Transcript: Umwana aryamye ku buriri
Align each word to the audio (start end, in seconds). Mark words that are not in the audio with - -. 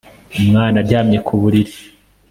Umwana 0.41 0.75
aryamye 0.81 1.17
ku 1.27 1.33
buriri 1.41 1.73